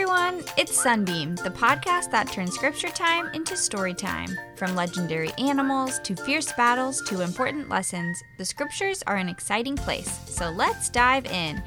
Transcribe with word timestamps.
everyone. 0.00 0.44
It's 0.56 0.80
Sunbeam, 0.80 1.34
the 1.34 1.50
podcast 1.50 2.12
that 2.12 2.30
turns 2.30 2.54
scripture 2.54 2.88
time 2.88 3.26
into 3.34 3.56
story 3.56 3.94
time. 3.94 4.28
From 4.54 4.76
legendary 4.76 5.32
animals 5.38 5.98
to 6.04 6.14
fierce 6.14 6.52
battles 6.52 7.02
to 7.08 7.22
important 7.22 7.68
lessons, 7.68 8.22
the 8.36 8.44
scriptures 8.44 9.02
are 9.08 9.16
an 9.16 9.28
exciting 9.28 9.74
place. 9.74 10.20
So 10.30 10.50
let's 10.50 10.88
dive 10.88 11.26
in. 11.26 11.60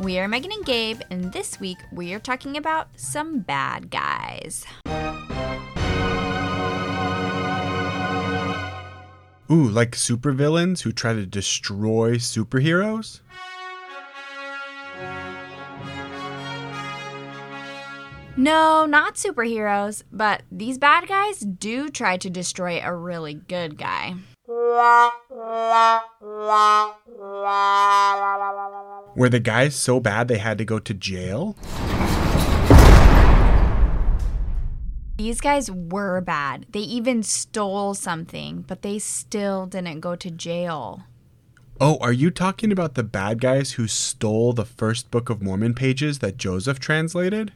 We 0.00 0.18
are 0.18 0.26
Megan 0.26 0.52
and 0.52 0.64
Gabe, 0.64 1.02
and 1.10 1.30
this 1.30 1.60
week 1.60 1.76
we 1.92 2.14
are 2.14 2.18
talking 2.18 2.56
about 2.56 2.88
some 2.98 3.40
bad 3.40 3.90
guys. 3.90 4.64
Ooh, 9.50 9.68
like 9.68 9.90
supervillains 9.90 10.80
who 10.80 10.92
try 10.92 11.12
to 11.12 11.26
destroy 11.26 12.14
superheroes? 12.14 13.20
No, 18.36 18.84
not 18.84 19.14
superheroes, 19.14 20.02
but 20.10 20.42
these 20.50 20.76
bad 20.76 21.06
guys 21.06 21.38
do 21.38 21.88
try 21.88 22.16
to 22.16 22.28
destroy 22.28 22.80
a 22.82 22.92
really 22.92 23.34
good 23.34 23.78
guy. 23.78 24.16
Were 29.16 29.28
the 29.28 29.40
guys 29.40 29.76
so 29.76 30.00
bad 30.00 30.26
they 30.26 30.38
had 30.38 30.58
to 30.58 30.64
go 30.64 30.80
to 30.80 30.92
jail? 30.92 31.56
These 35.16 35.40
guys 35.40 35.70
were 35.70 36.20
bad. 36.20 36.66
They 36.70 36.80
even 36.80 37.22
stole 37.22 37.94
something, 37.94 38.64
but 38.66 38.82
they 38.82 38.98
still 38.98 39.66
didn't 39.66 40.00
go 40.00 40.16
to 40.16 40.28
jail. 40.28 41.04
Oh, 41.80 41.98
are 42.00 42.12
you 42.12 42.30
talking 42.30 42.70
about 42.70 42.94
the 42.94 43.02
bad 43.02 43.40
guys 43.40 43.72
who 43.72 43.88
stole 43.88 44.52
the 44.52 44.64
first 44.64 45.10
Book 45.10 45.28
of 45.28 45.42
Mormon 45.42 45.74
pages 45.74 46.20
that 46.20 46.36
Joseph 46.36 46.78
translated? 46.78 47.52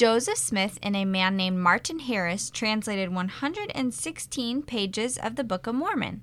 Joseph 0.00 0.38
Smith 0.38 0.78
and 0.82 0.96
a 0.96 1.04
man 1.04 1.36
named 1.36 1.58
Martin 1.58 1.98
Harris 1.98 2.48
translated 2.48 3.12
116 3.12 4.62
pages 4.62 5.18
of 5.18 5.36
the 5.36 5.44
Book 5.44 5.66
of 5.66 5.74
Mormon. 5.74 6.22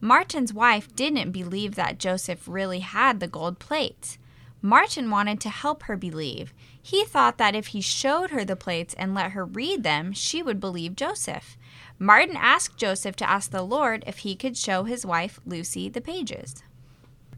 Martin's 0.00 0.54
wife 0.54 0.94
didn't 0.94 1.32
believe 1.32 1.74
that 1.74 1.98
Joseph 1.98 2.46
really 2.46 2.78
had 2.78 3.18
the 3.18 3.26
gold 3.26 3.58
plates. 3.58 4.18
Martin 4.62 5.10
wanted 5.10 5.40
to 5.40 5.48
help 5.48 5.82
her 5.82 5.96
believe. 5.96 6.54
He 6.80 7.04
thought 7.04 7.38
that 7.38 7.56
if 7.56 7.66
he 7.68 7.80
showed 7.80 8.30
her 8.30 8.44
the 8.44 8.54
plates 8.54 8.94
and 8.94 9.16
let 9.16 9.32
her 9.32 9.44
read 9.44 9.82
them, 9.82 10.12
she 10.12 10.40
would 10.40 10.60
believe 10.60 10.94
Joseph. 10.94 11.58
Martin 11.98 12.36
asked 12.36 12.76
Joseph 12.76 13.16
to 13.16 13.28
ask 13.28 13.50
the 13.50 13.62
Lord 13.62 14.04
if 14.06 14.18
he 14.18 14.36
could 14.36 14.56
show 14.56 14.84
his 14.84 15.04
wife, 15.04 15.40
Lucy, 15.44 15.88
the 15.88 16.00
pages. 16.00 16.62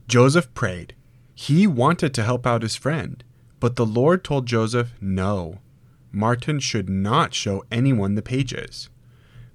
Joseph 0.07 0.53
prayed. 0.53 0.95
He 1.35 1.67
wanted 1.67 2.13
to 2.13 2.23
help 2.23 2.47
out 2.47 2.61
his 2.61 2.77
friend, 2.77 3.25
but 3.61 3.77
the 3.77 3.87
Lord 3.87 4.23
told 4.23 4.45
Joseph 4.45 4.93
no. 5.01 5.57
Martin 6.13 6.61
should 6.61 6.89
not 6.89 7.35
show 7.35 7.65
anyone 7.71 8.15
the 8.15 8.23
pages. 8.23 8.89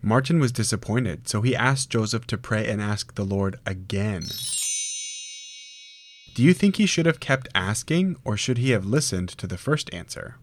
Martin 0.02 0.40
was 0.40 0.52
disappointed, 0.52 1.28
so 1.28 1.42
he 1.42 1.56
asked 1.56 1.90
Joseph 1.90 2.28
to 2.28 2.38
pray 2.38 2.68
and 2.68 2.82
ask 2.82 3.16
the 3.16 3.26
Lord 3.26 3.60
again. 3.66 4.24
Do 6.36 6.44
you 6.44 6.54
think 6.54 6.76
he 6.76 6.86
should 6.86 7.06
have 7.06 7.20
kept 7.20 7.48
asking, 7.56 8.18
or 8.24 8.38
should 8.38 8.58
he 8.58 8.72
have 8.72 8.86
listened 8.86 9.30
to 9.30 9.48
the 9.48 9.58
first 9.58 9.94
answer? 9.94 10.36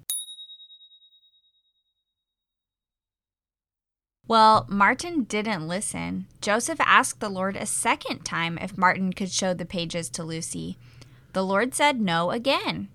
Well, 4.27 4.67
Martin 4.69 5.25
didn't 5.25 5.69
listen. 5.69 6.27
Joseph 6.41 6.81
asked 6.81 7.21
the 7.21 7.29
Lord 7.29 7.57
a 7.57 7.67
second 7.67 8.25
time 8.25 8.57
if 8.59 8.79
Martin 8.79 9.13
could 9.13 9.31
show 9.31 9.53
the 9.53 9.67
pages 9.67 10.09
to 10.11 10.25
Lucy. 10.25 10.79
The 11.35 11.45
Lord 11.45 11.75
said 11.75 12.01
no 12.01 12.31
again. 12.31 12.89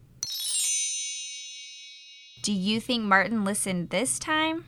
Do 2.47 2.53
you 2.53 2.79
think 2.79 3.03
Martin 3.03 3.43
listened 3.43 3.89
this 3.89 4.17
time? 4.17 4.63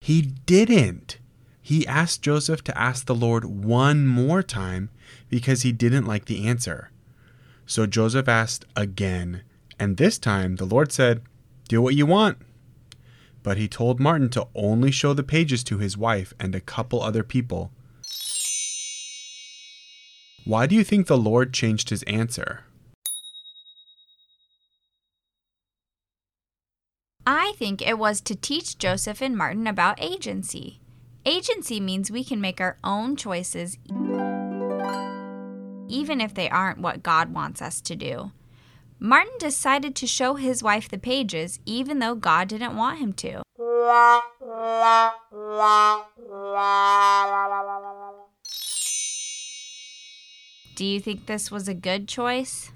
He 0.00 0.22
didn't. 0.22 1.18
He 1.62 1.86
asked 1.86 2.22
Joseph 2.22 2.64
to 2.64 2.76
ask 2.76 3.06
the 3.06 3.14
Lord 3.14 3.44
one 3.44 4.08
more 4.08 4.42
time 4.42 4.90
because 5.28 5.62
he 5.62 5.70
didn't 5.70 6.04
like 6.04 6.24
the 6.24 6.48
answer. 6.48 6.90
So 7.64 7.86
Joseph 7.86 8.26
asked 8.26 8.64
again, 8.74 9.42
and 9.78 9.98
this 9.98 10.18
time 10.18 10.56
the 10.56 10.64
Lord 10.64 10.90
said, 10.90 11.22
Do 11.68 11.80
what 11.80 11.94
you 11.94 12.06
want. 12.06 12.38
But 13.44 13.56
he 13.56 13.68
told 13.68 14.00
Martin 14.00 14.30
to 14.30 14.48
only 14.56 14.90
show 14.90 15.14
the 15.14 15.22
pages 15.22 15.62
to 15.62 15.78
his 15.78 15.96
wife 15.96 16.34
and 16.40 16.56
a 16.56 16.60
couple 16.60 17.00
other 17.00 17.22
people. 17.22 17.70
Why 20.44 20.66
do 20.66 20.74
you 20.74 20.82
think 20.82 21.06
the 21.06 21.16
Lord 21.16 21.54
changed 21.54 21.90
his 21.90 22.02
answer? 22.02 22.64
I 27.26 27.52
think 27.56 27.80
it 27.80 27.98
was 27.98 28.20
to 28.22 28.34
teach 28.34 28.78
Joseph 28.78 29.22
and 29.22 29.36
Martin 29.36 29.66
about 29.68 30.02
agency. 30.02 30.80
Agency 31.24 31.78
means 31.78 32.10
we 32.10 32.24
can 32.24 32.40
make 32.40 32.60
our 32.60 32.76
own 32.82 33.14
choices 33.14 33.78
even 35.88 36.20
if 36.20 36.34
they 36.34 36.48
aren't 36.48 36.80
what 36.80 37.02
God 37.02 37.32
wants 37.32 37.62
us 37.62 37.80
to 37.82 37.94
do. 37.94 38.32
Martin 38.98 39.32
decided 39.38 39.94
to 39.96 40.06
show 40.06 40.34
his 40.34 40.62
wife 40.62 40.88
the 40.88 40.98
pages 40.98 41.60
even 41.64 42.00
though 42.00 42.14
God 42.14 42.48
didn't 42.48 42.76
want 42.76 42.98
him 42.98 43.12
to. 43.14 43.42
Do 50.74 50.84
you 50.84 50.98
think 51.00 51.26
this 51.26 51.50
was 51.50 51.68
a 51.68 51.74
good 51.74 52.08
choice? 52.08 52.72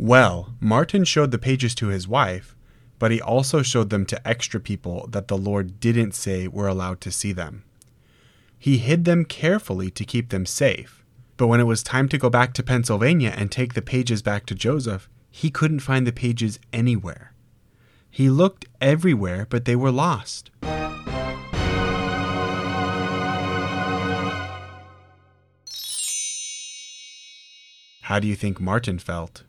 Well, 0.00 0.54
Martin 0.60 1.02
showed 1.02 1.32
the 1.32 1.38
pages 1.38 1.74
to 1.74 1.88
his 1.88 2.06
wife, 2.06 2.54
but 3.00 3.10
he 3.10 3.20
also 3.20 3.62
showed 3.62 3.90
them 3.90 4.06
to 4.06 4.28
extra 4.28 4.60
people 4.60 5.08
that 5.10 5.26
the 5.26 5.36
Lord 5.36 5.80
didn't 5.80 6.14
say 6.14 6.46
were 6.46 6.68
allowed 6.68 7.00
to 7.00 7.10
see 7.10 7.32
them. 7.32 7.64
He 8.60 8.78
hid 8.78 9.04
them 9.04 9.24
carefully 9.24 9.90
to 9.90 10.04
keep 10.04 10.28
them 10.28 10.46
safe, 10.46 11.04
but 11.36 11.48
when 11.48 11.58
it 11.58 11.64
was 11.64 11.82
time 11.82 12.08
to 12.10 12.18
go 12.18 12.30
back 12.30 12.54
to 12.54 12.62
Pennsylvania 12.62 13.34
and 13.36 13.50
take 13.50 13.74
the 13.74 13.82
pages 13.82 14.22
back 14.22 14.46
to 14.46 14.54
Joseph, 14.54 15.08
he 15.30 15.50
couldn't 15.50 15.80
find 15.80 16.06
the 16.06 16.12
pages 16.12 16.60
anywhere. 16.72 17.32
He 18.08 18.30
looked 18.30 18.66
everywhere, 18.80 19.48
but 19.50 19.64
they 19.64 19.74
were 19.74 19.90
lost. 19.90 20.52
How 28.02 28.20
do 28.20 28.28
you 28.28 28.36
think 28.36 28.60
Martin 28.60 29.00
felt? 29.00 29.42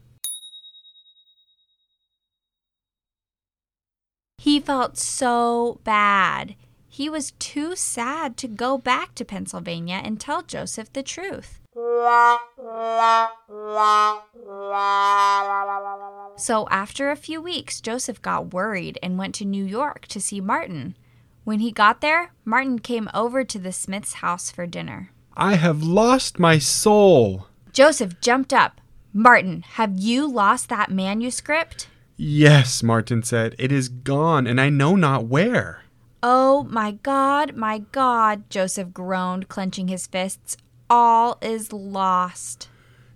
He 4.40 4.62
felt 4.62 4.98
so 4.98 5.82
bad. 5.84 6.56
He 6.88 7.10
was 7.10 7.32
too 7.40 7.76
sad 7.76 8.38
to 8.38 8.48
go 8.48 8.78
back 8.78 9.14
to 9.16 9.26
Pennsylvania 9.26 10.00
and 10.02 10.18
tell 10.18 10.44
Joseph 10.44 10.94
the 10.94 11.04
truth. 11.04 11.60
So, 16.38 16.70
after 16.72 17.12
a 17.12 17.18
few 17.18 17.42
weeks, 17.42 17.82
Joseph 17.82 18.22
got 18.22 18.54
worried 18.54 18.98
and 19.04 19.18
went 19.18 19.36
to 19.36 19.46
New 19.46 19.66
York 19.66 20.08
to 20.08 20.22
see 20.22 20.40
Martin. 20.40 20.96
When 21.44 21.60
he 21.60 21.74
got 21.74 22.00
there, 22.00 22.32
Martin 22.46 22.80
came 22.80 23.10
over 23.14 23.44
to 23.44 23.60
the 23.60 23.74
Smith's 23.74 24.14
house 24.14 24.52
for 24.52 24.66
dinner. 24.66 25.12
I 25.36 25.56
have 25.56 25.84
lost 25.84 26.40
my 26.40 26.60
soul. 26.60 27.48
Joseph 27.74 28.22
jumped 28.22 28.54
up. 28.54 28.80
Martin, 29.12 29.64
have 29.74 29.98
you 29.98 30.32
lost 30.32 30.70
that 30.70 30.90
manuscript? 30.90 31.90
Yes, 32.22 32.84
Martin 32.84 33.24
said, 33.24 33.56
it 33.58 33.72
is 33.72 33.88
gone, 33.88 34.46
and 34.46 34.60
I 34.60 34.70
know 34.70 34.98
not 34.98 35.28
where. 35.28 35.84
Oh 36.22 36.68
my 36.70 36.92
God, 36.92 37.56
my 37.56 37.78
God, 37.94 38.50
Joseph 38.50 38.92
groaned, 38.94 39.48
clenching 39.48 39.88
his 39.88 40.06
fists. 40.06 40.58
All 40.90 41.38
is 41.42 41.72
lost. 41.72 42.68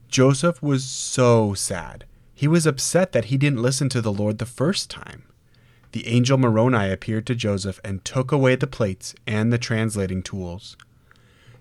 Joseph 0.08 0.64
was 0.64 0.86
so 0.86 1.54
sad. 1.54 2.06
He 2.34 2.48
was 2.48 2.66
upset 2.66 3.12
that 3.12 3.26
he 3.26 3.36
didn't 3.36 3.62
listen 3.62 3.90
to 3.90 4.00
the 4.00 4.14
Lord 4.14 4.38
the 4.38 4.46
first 4.46 4.90
time. 4.90 5.24
The 5.92 6.08
angel 6.08 6.38
Moroni 6.38 6.90
appeared 6.90 7.28
to 7.28 7.36
Joseph 7.36 7.82
and 7.84 8.06
took 8.06 8.32
away 8.32 8.56
the 8.56 8.68
plates 8.68 9.14
and 9.28 9.52
the 9.52 9.58
translating 9.58 10.24
tools. 10.24 10.78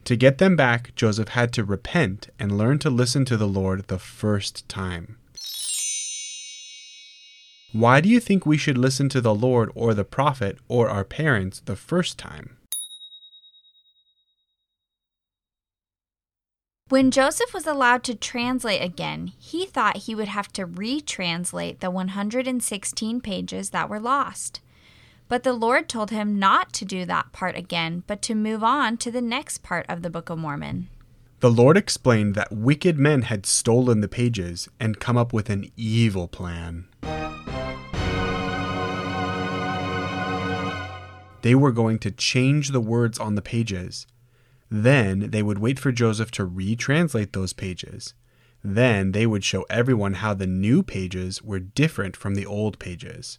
To 0.05 0.15
get 0.15 0.38
them 0.38 0.55
back, 0.55 0.95
Joseph 0.95 1.31
had 1.31 1.53
to 1.55 1.65
repent 1.65 2.29
and 2.38 2.56
learn 2.56 2.79
to 2.79 2.88
listen 2.88 3.25
to 3.25 3.37
the 3.37 3.49
Lord 3.49 3.88
the 3.88 3.99
first 3.99 4.69
time. 4.69 5.17
Why 7.73 8.03
do 8.03 8.09
you 8.11 8.21
think 8.21 8.45
we 8.45 8.59
should 8.59 8.77
listen 8.77 9.09
to 9.09 9.23
the 9.23 9.35
Lord 9.35 9.71
or 9.75 9.95
the 9.95 10.05
prophet 10.05 10.59
or 10.69 10.91
our 10.91 11.05
parents 11.05 11.61
the 11.65 11.77
first 11.77 12.19
time? 12.19 12.59
When 16.91 17.11
Joseph 17.11 17.55
was 17.55 17.67
allowed 17.67 18.05
to 18.05 18.15
translate 18.15 18.83
again, 18.83 19.33
he 19.39 19.65
thought 19.65 19.97
he 19.97 20.15
would 20.15 20.29
have 20.29 20.53
to 20.53 20.67
retranslate 20.67 21.81
the 21.81 21.91
116 21.91 23.21
pages 23.23 23.71
that 23.71 23.89
were 23.89 24.01
lost. 24.01 24.61
But 25.27 25.43
the 25.43 25.55
Lord 25.55 25.89
told 25.89 26.11
him 26.11 26.39
not 26.39 26.75
to 26.75 26.85
do 26.85 27.07
that 27.07 27.33
part 27.33 27.57
again, 27.57 28.03
but 28.07 28.21
to 28.23 28.35
move 28.35 28.63
on 28.63 28.99
to 28.99 29.11
the 29.11 29.23
next 29.23 29.63
part 29.63 29.87
of 29.89 30.03
the 30.03 30.11
Book 30.11 30.29
of 30.29 30.37
Mormon. 30.37 30.89
The 31.41 31.51
Lord 31.51 31.79
explained 31.79 32.35
that 32.35 32.53
wicked 32.53 32.99
men 32.99 33.23
had 33.23 33.47
stolen 33.47 34.03
the 34.03 34.09
pages 34.09 34.69
and 34.79 35.01
come 35.01 35.17
up 35.17 35.33
with 35.33 35.49
an 35.49 35.73
evil 35.79 36.29
plan. 36.29 36.89
They 41.43 41.55
were 41.55 41.73
going 41.73 41.99
to 42.00 42.11
change 42.11 42.71
the 42.71 42.81
words 42.81 43.19
on 43.19 43.35
the 43.35 43.43
pages. 43.43 44.06
Then 44.71 45.31
they 45.31 45.43
would 45.43 45.59
wait 45.59 45.79
for 45.79 45.93
Joseph 45.93 46.31
to 46.33 46.47
retranslate 46.47 47.33
those 47.33 47.53
pages. 47.53 48.15
Then 48.65 49.12
they 49.12 49.27
would 49.27 49.44
show 49.44 49.67
everyone 49.69 50.15
how 50.15 50.35
the 50.35 50.47
new 50.47 50.83
pages 50.83 51.43
were 51.43 51.59
different 51.59 52.17
from 52.17 52.37
the 52.37 52.47
old 52.47 52.79
pages. 52.79 53.39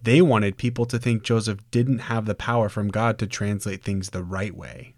They 0.00 0.22
wanted 0.22 0.56
people 0.56 0.86
to 0.86 0.98
think 0.98 1.22
Joseph 1.22 1.58
didn't 1.70 2.10
have 2.10 2.26
the 2.26 2.34
power 2.34 2.68
from 2.68 2.88
God 2.88 3.18
to 3.18 3.26
translate 3.26 3.82
things 3.82 4.10
the 4.10 4.22
right 4.22 4.54
way. 4.54 4.94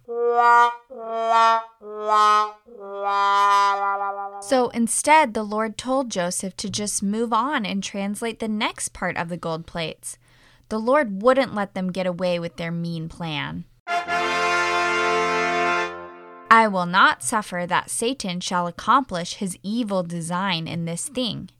So 4.43 4.69
instead, 4.75 5.33
the 5.33 5.43
Lord 5.43 5.79
told 5.79 6.11
Joseph 6.11 6.57
to 6.59 6.69
just 6.69 7.03
move 7.03 7.33
on 7.33 7.65
and 7.65 7.83
translate 7.83 8.41
the 8.41 8.49
next 8.49 8.93
part 8.93 9.17
of 9.17 9.29
the 9.29 9.37
gold 9.37 9.67
plates. 9.67 10.19
The 10.69 10.79
Lord 10.81 11.23
wouldn't 11.23 11.55
let 11.55 11.75
them 11.75 11.93
get 11.93 12.07
away 12.07 12.39
with 12.39 12.57
their 12.57 12.73
mean 12.73 13.09
plan. 13.09 13.65
I 16.51 16.69
will 16.69 16.87
not 16.87 17.23
suffer 17.23 17.67
that 17.67 17.91
Satan 17.91 18.41
shall 18.41 18.67
accomplish 18.67 19.35
his 19.35 19.59
evil 19.63 20.03
design 20.03 20.67
in 20.67 20.85
this 20.85 21.09
thing. 21.09 21.51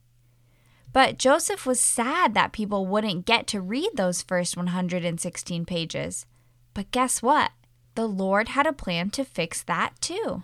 But 0.91 1.17
Joseph 1.17 1.65
was 1.65 1.79
sad 1.79 2.33
that 2.33 2.51
people 2.51 2.85
wouldn't 2.85 3.25
get 3.25 3.47
to 3.47 3.61
read 3.61 3.91
those 3.95 4.21
first 4.21 4.57
116 4.57 5.65
pages. 5.65 6.25
But 6.73 6.91
guess 6.91 7.21
what? 7.21 7.51
The 7.95 8.07
Lord 8.07 8.49
had 8.49 8.67
a 8.67 8.73
plan 8.73 9.09
to 9.11 9.23
fix 9.23 9.63
that 9.63 9.99
too. 10.01 10.43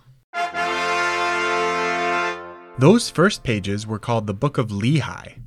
Those 2.79 3.09
first 3.09 3.43
pages 3.43 3.85
were 3.85 3.99
called 3.99 4.27
the 4.27 4.33
Book 4.33 4.57
of 4.57 4.69
Lehi. 4.69 5.42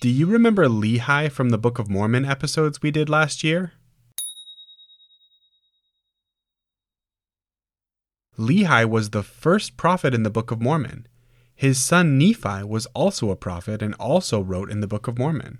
Do 0.00 0.08
you 0.08 0.26
remember 0.26 0.68
Lehi 0.68 1.28
from 1.28 1.50
the 1.50 1.58
Book 1.58 1.80
of 1.80 1.90
Mormon 1.90 2.24
episodes 2.24 2.80
we 2.80 2.92
did 2.92 3.08
last 3.08 3.42
year? 3.42 3.72
Lehi 8.38 8.88
was 8.88 9.10
the 9.10 9.24
first 9.24 9.76
prophet 9.76 10.14
in 10.14 10.22
the 10.22 10.30
Book 10.30 10.52
of 10.52 10.60
Mormon. 10.60 11.08
His 11.56 11.80
son 11.80 12.16
Nephi 12.16 12.62
was 12.62 12.86
also 12.94 13.30
a 13.30 13.36
prophet 13.36 13.82
and 13.82 13.94
also 13.94 14.40
wrote 14.40 14.70
in 14.70 14.78
the 14.78 14.86
Book 14.86 15.08
of 15.08 15.18
Mormon. 15.18 15.58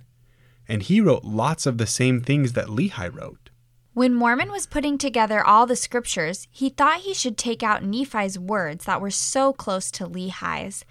And 0.68 0.84
he 0.84 1.00
wrote 1.00 1.24
lots 1.24 1.66
of 1.66 1.78
the 1.78 1.86
same 1.86 2.20
things 2.20 2.52
that 2.52 2.68
Lehi 2.68 3.12
wrote. 3.12 3.50
When 3.92 4.14
Mormon 4.14 4.52
was 4.52 4.68
putting 4.68 4.98
together 4.98 5.44
all 5.44 5.66
the 5.66 5.74
scriptures, 5.74 6.46
he 6.52 6.68
thought 6.68 7.00
he 7.00 7.12
should 7.12 7.36
take 7.36 7.64
out 7.64 7.82
Nephi's 7.82 8.38
words 8.38 8.84
that 8.84 9.00
were 9.00 9.10
so 9.10 9.52
close 9.52 9.90
to 9.90 10.06
Lehi's, 10.06 10.84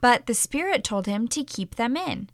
but 0.00 0.26
the 0.26 0.34
Spirit 0.34 0.84
told 0.84 1.06
him 1.06 1.26
to 1.26 1.42
keep 1.42 1.74
them 1.74 1.96
in. 1.96 2.28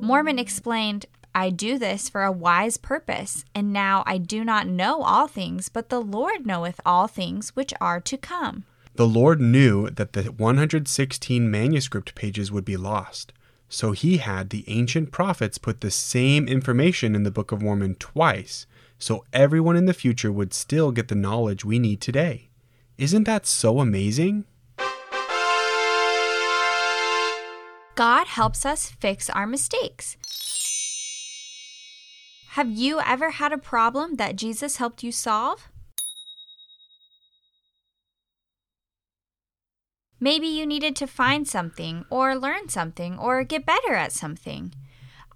Mormon 0.00 0.38
explained, 0.38 1.06
I 1.34 1.50
do 1.50 1.78
this 1.78 2.08
for 2.08 2.22
a 2.22 2.32
wise 2.32 2.76
purpose, 2.76 3.44
and 3.54 3.72
now 3.72 4.02
I 4.06 4.18
do 4.18 4.44
not 4.44 4.66
know 4.66 5.02
all 5.02 5.28
things, 5.28 5.68
but 5.68 5.88
the 5.88 6.00
Lord 6.00 6.46
knoweth 6.46 6.80
all 6.86 7.06
things 7.06 7.50
which 7.50 7.74
are 7.80 8.00
to 8.00 8.16
come. 8.16 8.64
The 8.94 9.06
Lord 9.06 9.40
knew 9.40 9.90
that 9.90 10.14
the 10.14 10.24
116 10.24 11.50
manuscript 11.50 12.14
pages 12.14 12.50
would 12.50 12.64
be 12.64 12.76
lost, 12.76 13.32
so 13.68 13.92
he 13.92 14.16
had 14.16 14.50
the 14.50 14.64
ancient 14.66 15.12
prophets 15.12 15.58
put 15.58 15.80
the 15.80 15.90
same 15.90 16.48
information 16.48 17.14
in 17.14 17.22
the 17.22 17.30
Book 17.30 17.52
of 17.52 17.62
Mormon 17.62 17.94
twice, 17.96 18.66
so 18.98 19.24
everyone 19.32 19.76
in 19.76 19.86
the 19.86 19.94
future 19.94 20.32
would 20.32 20.54
still 20.54 20.90
get 20.90 21.08
the 21.08 21.14
knowledge 21.14 21.64
we 21.64 21.78
need 21.78 22.00
today. 22.00 22.48
Isn't 22.96 23.24
that 23.24 23.46
so 23.46 23.78
amazing? 23.78 24.44
God 27.98 28.28
helps 28.28 28.64
us 28.64 28.88
fix 28.88 29.28
our 29.28 29.44
mistakes. 29.44 30.16
Have 32.50 32.70
you 32.70 33.00
ever 33.00 33.30
had 33.30 33.52
a 33.52 33.58
problem 33.58 34.14
that 34.14 34.36
Jesus 34.36 34.76
helped 34.76 35.02
you 35.02 35.10
solve? 35.10 35.68
Maybe 40.20 40.46
you 40.46 40.64
needed 40.64 40.94
to 40.94 41.08
find 41.08 41.48
something, 41.48 42.04
or 42.08 42.36
learn 42.36 42.68
something, 42.68 43.18
or 43.18 43.42
get 43.42 43.66
better 43.66 43.94
at 43.94 44.12
something. 44.12 44.72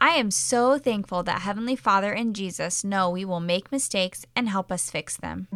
I 0.00 0.10
am 0.10 0.30
so 0.30 0.78
thankful 0.78 1.24
that 1.24 1.40
Heavenly 1.40 1.74
Father 1.74 2.12
and 2.12 2.32
Jesus 2.32 2.84
know 2.84 3.10
we 3.10 3.24
will 3.24 3.40
make 3.40 3.72
mistakes 3.72 4.24
and 4.36 4.48
help 4.48 4.70
us 4.70 4.88
fix 4.88 5.16
them. 5.16 5.48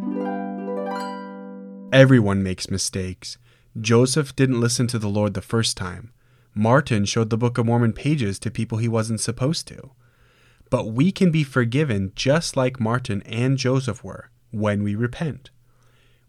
Everyone 1.93 2.43
makes 2.43 2.69
mistakes. 2.69 3.37
Joseph 3.79 4.35
didn't 4.35 4.59
listen 4.59 4.87
to 4.87 4.99
the 4.99 5.07
Lord 5.07 5.35
the 5.35 5.41
first 5.41 5.77
time. 5.77 6.11
Martin 6.57 7.05
showed 7.05 7.29
the 7.29 7.37
Book 7.37 7.57
of 7.57 7.65
Mormon 7.65 7.93
pages 7.93 8.39
to 8.39 8.49
people 8.49 8.79
he 8.79 8.87
wasn't 8.87 9.19
supposed 9.19 9.67
to. 9.67 9.91
But 10.69 10.87
we 10.87 11.11
can 11.11 11.31
be 11.31 11.43
forgiven 11.43 12.11
just 12.15 12.57
like 12.57 12.79
Martin 12.79 13.21
and 13.23 13.57
Joseph 13.57 14.03
were 14.03 14.31
when 14.51 14.83
we 14.83 14.95
repent. 14.95 15.51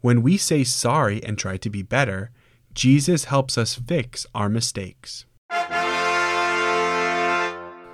When 0.00 0.22
we 0.22 0.36
say 0.36 0.62
sorry 0.64 1.22
and 1.24 1.38
try 1.38 1.56
to 1.56 1.70
be 1.70 1.82
better, 1.82 2.30
Jesus 2.72 3.24
helps 3.24 3.58
us 3.58 3.74
fix 3.74 4.26
our 4.34 4.48
mistakes. 4.48 5.24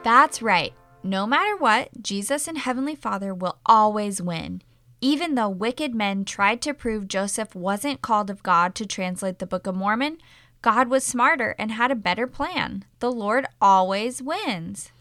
That's 0.02 0.42
right. 0.42 0.74
No 1.02 1.26
matter 1.26 1.56
what, 1.56 2.02
Jesus 2.02 2.46
and 2.48 2.58
Heavenly 2.58 2.94
Father 2.94 3.34
will 3.34 3.58
always 3.64 4.20
win. 4.20 4.60
Even 5.00 5.34
though 5.34 5.48
wicked 5.48 5.94
men 5.94 6.24
tried 6.24 6.60
to 6.62 6.74
prove 6.74 7.08
Joseph 7.08 7.54
wasn't 7.54 8.02
called 8.02 8.28
of 8.28 8.42
God 8.42 8.74
to 8.74 8.86
translate 8.86 9.38
the 9.38 9.46
Book 9.46 9.66
of 9.66 9.74
Mormon, 9.74 10.18
God 10.64 10.88
was 10.88 11.04
smarter 11.04 11.54
and 11.58 11.72
had 11.72 11.90
a 11.90 11.94
better 11.94 12.26
plan. 12.26 12.86
The 13.00 13.12
Lord 13.12 13.44
always 13.60 14.22
wins. 14.22 14.92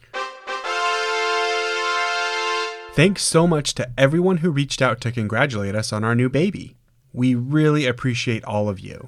Thanks 2.96 3.24
so 3.24 3.48
much 3.48 3.74
to 3.76 3.90
everyone 3.98 4.40
who 4.40 4.52
reached 4.52 4.82
out 4.82 5.00
to 5.00 5.12
congratulate 5.14 5.74
us 5.74 5.94
on 5.94 6.04
our 6.04 6.16
new 6.16 6.28
baby. 6.28 6.76
We 7.14 7.34
really 7.34 7.86
appreciate 7.86 8.44
all 8.44 8.68
of 8.68 8.82
you. 8.82 9.08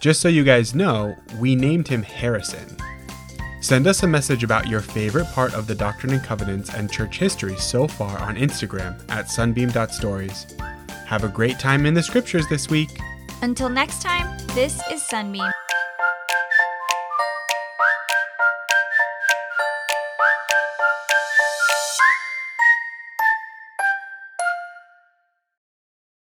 Just 0.00 0.20
so 0.20 0.26
you 0.26 0.42
guys 0.42 0.74
know, 0.74 1.14
we 1.38 1.54
named 1.54 1.86
him 1.86 2.02
Harrison. 2.02 2.76
Send 3.60 3.86
us 3.86 4.02
a 4.02 4.08
message 4.08 4.42
about 4.42 4.66
your 4.66 4.80
favorite 4.80 5.26
part 5.26 5.54
of 5.54 5.68
the 5.68 5.76
Doctrine 5.76 6.12
and 6.12 6.24
Covenants 6.24 6.74
and 6.74 6.90
church 6.90 7.18
history 7.18 7.54
so 7.54 7.86
far 7.86 8.18
on 8.18 8.34
Instagram 8.34 9.00
at 9.12 9.30
sunbeam.stories. 9.30 10.56
Have 11.06 11.22
a 11.22 11.28
great 11.28 11.60
time 11.60 11.86
in 11.86 11.94
the 11.94 12.02
scriptures 12.02 12.48
this 12.48 12.68
week. 12.68 12.90
Until 13.42 13.68
next 13.68 14.02
time, 14.02 14.31
this 14.54 14.78
is 14.90 15.02
Sunbeam. 15.02 15.50